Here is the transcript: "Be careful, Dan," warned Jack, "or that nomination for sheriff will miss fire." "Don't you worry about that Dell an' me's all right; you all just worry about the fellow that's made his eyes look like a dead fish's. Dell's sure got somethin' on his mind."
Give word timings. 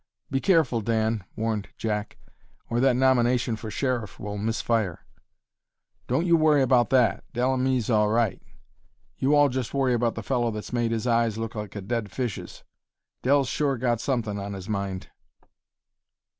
"Be 0.31 0.39
careful, 0.39 0.81
Dan," 0.81 1.23
warned 1.35 1.67
Jack, 1.77 2.17
"or 2.71 2.79
that 2.79 2.95
nomination 2.95 3.55
for 3.55 3.69
sheriff 3.69 4.19
will 4.19 4.39
miss 4.39 4.59
fire." 4.59 5.05
"Don't 6.07 6.25
you 6.25 6.35
worry 6.35 6.63
about 6.63 6.89
that 6.89 7.23
Dell 7.33 7.53
an' 7.53 7.61
me's 7.63 7.87
all 7.87 8.09
right; 8.09 8.41
you 9.19 9.35
all 9.35 9.47
just 9.47 9.75
worry 9.75 9.93
about 9.93 10.15
the 10.15 10.23
fellow 10.23 10.49
that's 10.49 10.73
made 10.73 10.89
his 10.89 11.05
eyes 11.05 11.37
look 11.37 11.53
like 11.53 11.75
a 11.75 11.81
dead 11.81 12.09
fish's. 12.11 12.63
Dell's 13.21 13.47
sure 13.47 13.77
got 13.77 14.01
somethin' 14.01 14.39
on 14.39 14.53
his 14.53 14.67
mind." 14.67 15.09